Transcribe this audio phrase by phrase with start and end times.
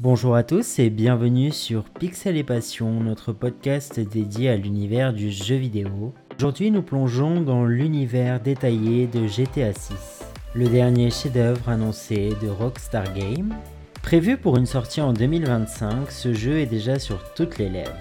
[0.00, 5.30] Bonjour à tous et bienvenue sur Pixel et Passion, notre podcast dédié à l'univers du
[5.30, 6.12] jeu vidéo.
[6.36, 13.04] Aujourd'hui, nous plongeons dans l'univers détaillé de GTA 6, le dernier chef-d'œuvre annoncé de Rockstar
[13.14, 13.54] Games.
[14.02, 17.96] Prévu pour une sortie en 2025, ce jeu est déjà sur toutes les lèvres,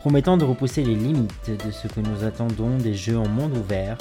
[0.00, 3.98] promettant de repousser les limites de ce que nous attendons des jeux en monde ouvert.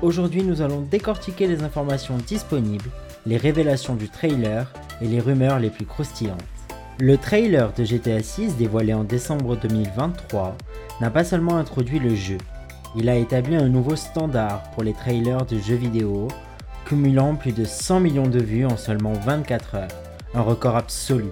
[0.00, 2.88] Aujourd'hui, nous allons décortiquer les informations disponibles,
[3.26, 4.72] les révélations du trailer
[5.02, 6.57] et les rumeurs les plus croustillantes.
[7.00, 10.56] Le trailer de GTA 6 dévoilé en décembre 2023
[11.00, 12.38] n'a pas seulement introduit le jeu,
[12.96, 16.28] il a établi un nouveau standard pour les trailers de jeux vidéo,
[16.86, 19.88] cumulant plus de 100 millions de vues en seulement 24 heures,
[20.34, 21.28] un record absolu.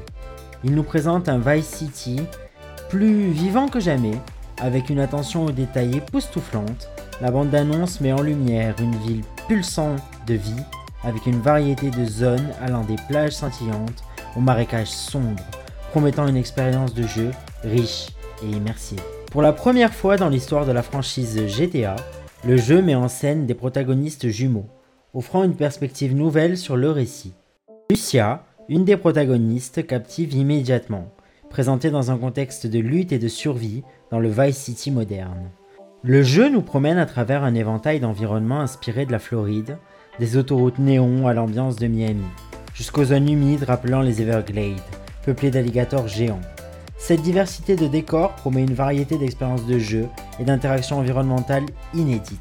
[0.65, 2.21] Il nous présente un Vice City
[2.91, 4.21] plus vivant que jamais,
[4.61, 6.89] avec une attention aux détails époustouflante,
[7.21, 10.63] la bande d'annonce met en lumière une ville pulsante de vie,
[11.03, 14.05] avec une variété de zones allant des plages scintillantes
[14.37, 15.43] au marécage sombre,
[15.91, 17.31] promettant une expérience de jeu
[17.63, 18.09] riche
[18.43, 19.01] et immersive.
[19.31, 21.97] Pour la première fois dans l'histoire de la franchise GTA,
[22.47, 24.69] le jeu met en scène des protagonistes jumeaux,
[25.15, 27.35] offrant une perspective nouvelle sur le récit.
[27.91, 31.13] Lucia, une des protagonistes, captive immédiatement,
[31.51, 35.51] présentée dans un contexte de lutte et de survie dans le Vice City moderne.
[36.03, 39.79] Le jeu nous promène à travers un éventail d'environnements inspirés de la Floride,
[40.19, 42.25] des autoroutes néons à l'ambiance de Miami,
[42.77, 44.81] jusqu'aux zones humides rappelant les Everglades,
[45.25, 46.41] peuplées d'alligators géants.
[46.99, 50.07] Cette diversité de décors promet une variété d'expériences de jeu
[50.39, 52.41] et d'interactions environnementales inédites.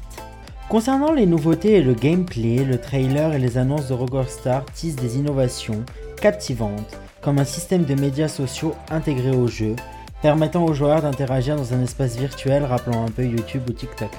[0.68, 5.16] Concernant les nouveautés et le gameplay, le trailer et les annonces de Rockstar tissent des
[5.16, 5.84] innovations
[6.20, 9.74] captivantes, comme un système de médias sociaux intégré au jeu,
[10.22, 14.10] permettant aux joueurs d'interagir dans un espace virtuel rappelant un peu YouTube ou TikTok.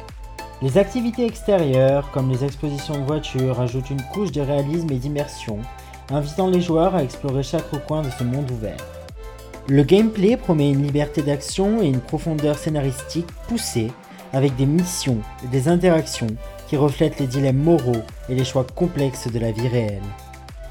[0.63, 5.59] Les activités extérieures, comme les expositions de voitures, ajoutent une couche de réalisme et d'immersion,
[6.09, 8.77] invitant les joueurs à explorer chaque recoin de ce monde ouvert.
[9.67, 13.91] Le gameplay promet une liberté d'action et une profondeur scénaristique poussée,
[14.33, 16.27] avec des missions et des interactions
[16.67, 20.01] qui reflètent les dilemmes moraux et les choix complexes de la vie réelle.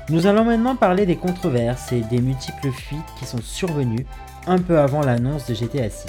[0.08, 4.06] Nous allons maintenant parler des controverses et des multiples fuites qui sont survenues
[4.46, 6.06] un peu avant l'annonce de GTA 6.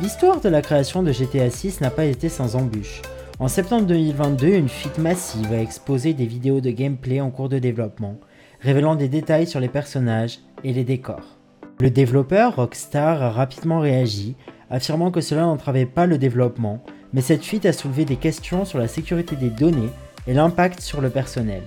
[0.00, 3.02] L'histoire de la création de GTA 6 n'a pas été sans embûches.
[3.38, 7.58] En septembre 2022, une fuite massive a exposé des vidéos de gameplay en cours de
[7.58, 8.16] développement,
[8.62, 11.36] révélant des détails sur les personnages et les décors.
[11.80, 14.36] Le développeur Rockstar a rapidement réagi,
[14.70, 18.78] affirmant que cela n'entravait pas le développement, mais cette fuite a soulevé des questions sur
[18.78, 19.90] la sécurité des données
[20.26, 21.62] et l'impact sur le personnel.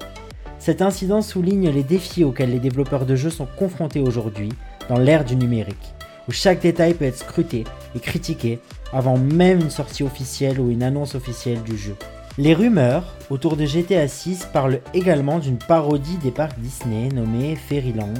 [0.57, 4.49] Cet incident souligne les défis auxquels les développeurs de jeux sont confrontés aujourd'hui
[4.87, 5.93] dans l'ère du numérique,
[6.29, 8.59] où chaque détail peut être scruté et critiqué
[8.93, 11.95] avant même une sortie officielle ou une annonce officielle du jeu.
[12.37, 18.13] Les rumeurs autour de GTA 6 parlent également d'une parodie des parcs Disney nommée Fairyland,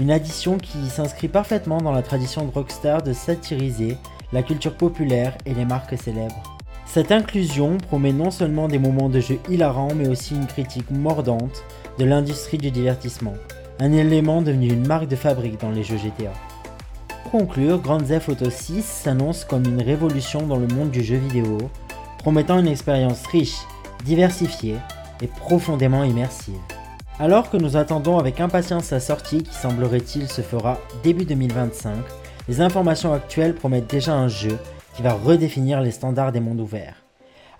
[0.00, 3.98] une addition qui s'inscrit parfaitement dans la tradition de Rockstar de satiriser
[4.32, 6.56] la culture populaire et les marques célèbres.
[6.86, 11.64] Cette inclusion promet non seulement des moments de jeu hilarants mais aussi une critique mordante
[11.98, 13.34] de l'industrie du divertissement,
[13.78, 16.32] un élément devenu une marque de fabrique dans les jeux GTA.
[17.24, 21.16] Pour conclure, Grand Theft Auto 6 s'annonce comme une révolution dans le monde du jeu
[21.16, 21.58] vidéo,
[22.24, 23.58] promettant une expérience riche,
[24.02, 24.76] diversifiée
[25.20, 26.58] et profondément immersive.
[27.20, 31.94] Alors que nous attendons avec impatience sa sortie qui semblerait-il se fera début 2025,
[32.48, 34.56] les informations actuelles promettent déjà un jeu
[34.96, 37.04] qui va redéfinir les standards des mondes ouverts.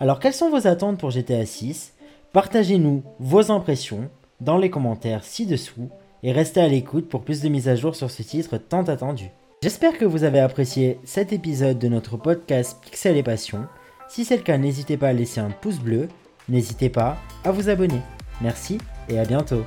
[0.01, 1.93] Alors quelles sont vos attentes pour GTA 6
[2.33, 4.09] Partagez-nous vos impressions
[4.41, 5.91] dans les commentaires ci-dessous
[6.23, 9.31] et restez à l'écoute pour plus de mises à jour sur ce titre tant attendu.
[9.63, 13.67] J'espère que vous avez apprécié cet épisode de notre podcast Pixel et Passion.
[14.15, 16.07] Si c'est le cas, n'hésitez pas à laisser un pouce bleu,
[16.49, 18.01] n'hésitez pas à vous abonner.
[18.41, 19.65] Merci et à bientôt.